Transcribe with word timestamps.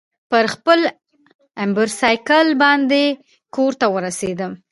پر 0.31 0.43
خپل 0.53 0.79
امبرسایکل 1.63 2.47
باندې 2.63 3.03
کورته 3.55 3.85
ورسېد. 3.93 4.39